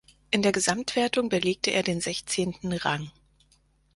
In 0.31 0.41
der 0.41 0.51
Gesamtwertung 0.51 1.29
belegte 1.29 1.69
er 1.69 1.83
den 1.83 2.01
sechzehnten 2.01 2.73
Rang. 2.73 3.11